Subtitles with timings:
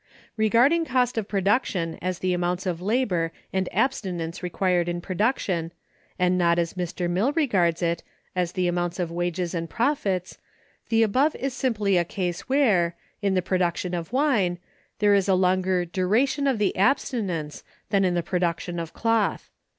[0.35, 5.71] Regarding cost of production as the amounts of labor and abstinence required in production,
[6.17, 7.07] and not as Mr.
[7.07, 8.01] Mill regards it,
[8.35, 10.39] as the amounts of wages and profits,
[10.89, 14.57] the above is simply a case where, in the production of wine,
[14.97, 19.51] there is a longer duration of the abstinence than in the production of cloth.